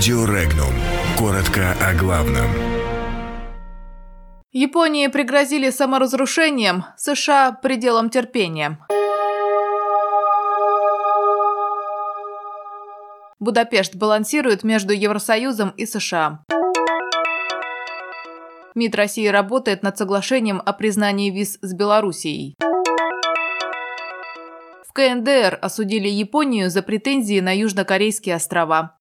[0.00, 0.72] Радио Регнум.
[1.18, 2.48] Коротко о главном.
[4.50, 8.78] Японии пригрозили саморазрушением, США– пределом терпения.
[13.40, 16.46] Будапешт балансирует между Евросоюзом и США.
[18.74, 22.56] МИД России работает над соглашением о признании виз с Белоруссией.
[24.88, 28.96] В КНДР осудили Японию за претензии на южнокорейские острова.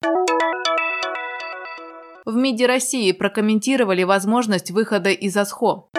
[2.29, 5.89] В МИДе России прокомментировали возможность выхода из ОСХО.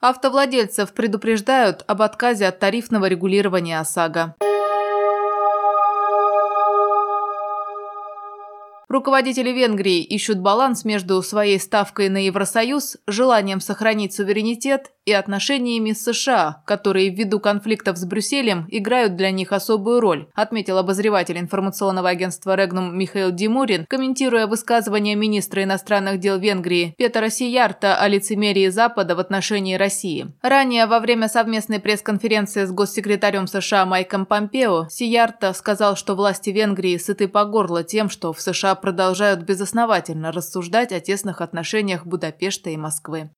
[0.00, 4.34] Автовладельцев предупреждают об отказе от тарифного регулирования ОСАГО.
[8.88, 16.04] Руководители Венгрии ищут баланс между своей ставкой на Евросоюз, желанием сохранить суверенитет и отношениями с
[16.04, 22.54] США, которые ввиду конфликтов с Брюсселем играют для них особую роль, отметил обозреватель информационного агентства
[22.54, 29.20] Регнум Михаил Димурин, комментируя высказывание министра иностранных дел Венгрии Петра Сиярта о лицемерии Запада в
[29.20, 30.32] отношении России.
[30.42, 36.96] Ранее, во время совместной пресс-конференции с госсекретарем США Майком Помпео, Сиярта сказал, что власти Венгрии
[36.98, 42.76] сыты по горло тем, что в США продолжают безосновательно рассуждать о тесных отношениях Будапешта и
[42.76, 43.30] Москвы.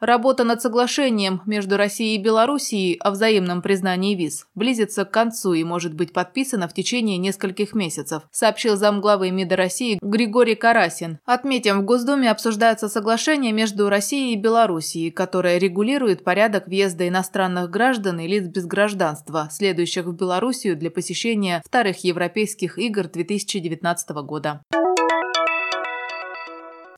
[0.00, 5.62] Работа над соглашением между Россией и Белоруссией о взаимном признании виз близится к концу и
[5.62, 11.18] может быть подписана в течение нескольких месяцев, сообщил замглавы МИДа России Григорий Карасин.
[11.26, 18.20] Отметим, в Госдуме обсуждается соглашение между Россией и Белоруссией, которое регулирует порядок въезда иностранных граждан
[18.20, 24.62] и лиц без гражданства, следующих в Белоруссию для посещения вторых европейских игр 2019 года.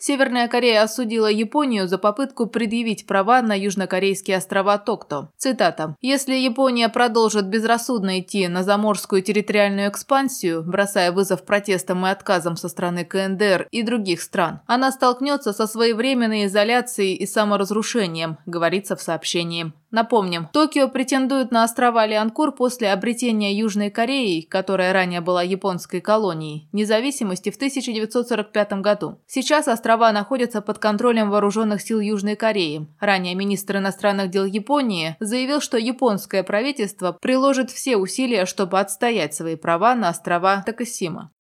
[0.05, 5.29] Северная Корея осудила Японию за попытку предъявить права на южнокорейские острова Токто.
[5.37, 5.95] Цитата.
[6.01, 12.69] «Если Япония продолжит безрассудно идти на заморскую территориальную экспансию, бросая вызов протестам и отказам со
[12.69, 19.73] стороны КНДР и других стран, она столкнется со своевременной изоляцией и саморазрушением», говорится в сообщении.
[19.93, 26.67] Напомним, Токио претендует на острова Лианкур после обретения Южной Кореи, которая ранее была японской колонией,
[26.73, 29.19] независимости в 1945 году.
[29.27, 32.89] Сейчас острова находятся под контролем вооруженных сил Южной Кореи.
[33.01, 39.57] Ранее министр иностранных дел Японии заявил, что японское правительство приложит все усилия, чтобы отстоять свои
[39.57, 41.31] права на острова Такасима.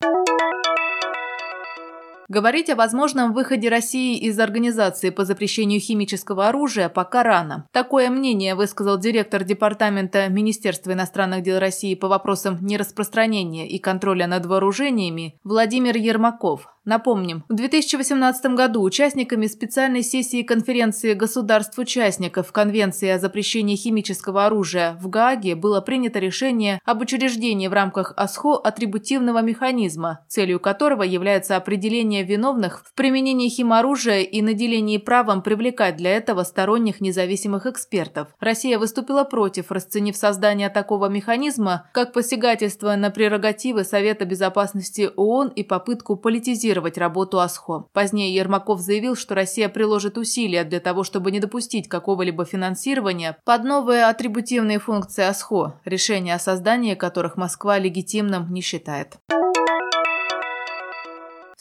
[2.32, 7.68] Говорить о возможном выходе России из Организации по запрещению химического оружия пока рано.
[7.72, 14.46] Такое мнение высказал директор Департамента Министерства иностранных дел России по вопросам нераспространения и контроля над
[14.46, 16.68] вооружениями Владимир Ермаков.
[16.84, 25.08] Напомним, в 2018 году участниками специальной сессии конференции государств-участников Конвенции о запрещении химического оружия в
[25.08, 32.24] Гааге было принято решение об учреждении в рамках ОСХО атрибутивного механизма, целью которого является определение
[32.24, 38.26] виновных в применении химоружия и наделении правом привлекать для этого сторонних независимых экспертов.
[38.40, 45.62] Россия выступила против, расценив создание такого механизма как посягательство на прерогативы Совета безопасности ООН и
[45.62, 47.86] попытку политизировать финансировать работу ОСХО.
[47.92, 53.64] Позднее Ермаков заявил, что Россия приложит усилия для того, чтобы не допустить какого-либо финансирования под
[53.64, 59.18] новые атрибутивные функции ОСХО, решение о создании которых Москва легитимным не считает.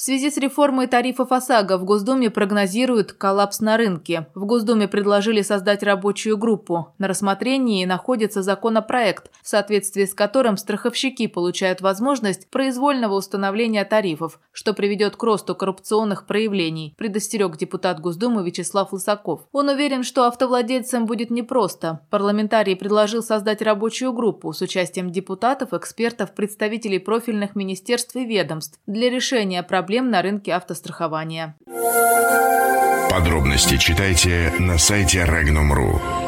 [0.02, 4.26] В связи с реформой тарифов ОСАГО в Госдуме прогнозируют коллапс на рынке.
[4.34, 6.96] В Госдуме предложили создать рабочую группу.
[6.98, 14.74] На рассмотрении находится законопроект, в соответствии с которым страховщики получают возможность произвольного установления тарифов, что
[14.74, 19.42] приведет к росту коррупционных проявлений, предостерег депутат Госдумы Вячеслав Лысаков.
[19.52, 22.08] Он уверен, что автовладельцам будет непросто.
[22.10, 29.08] Парламентарий предложил создать рабочую группу с участием депутатов, экспертов, представителей профильных министерств и ведомств для
[29.12, 31.58] решения проблем проблем на рынке автострахования.
[33.10, 36.21] Подробности читайте на сайте Regnum.ru.